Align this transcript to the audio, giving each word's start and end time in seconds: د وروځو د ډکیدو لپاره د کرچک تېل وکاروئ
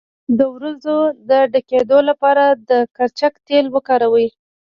د 0.37 0.39
وروځو 0.53 0.97
د 1.29 1.31
ډکیدو 1.53 1.99
لپاره 2.09 2.45
د 2.69 2.71
کرچک 2.95 3.33
تېل 3.47 3.65
وکاروئ 3.75 4.27